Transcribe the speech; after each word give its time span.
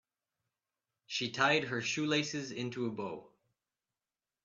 She 1.05 1.29
tied 1.29 1.65
her 1.65 1.79
shoelaces 1.79 2.51
into 2.51 2.87
a 2.87 2.89
bow. 2.89 3.29